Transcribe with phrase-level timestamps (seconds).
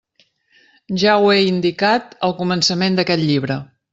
[1.01, 3.61] Ja ho he indicat al començament d'aquest llibre.